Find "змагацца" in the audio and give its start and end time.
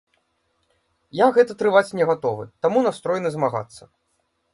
3.37-3.83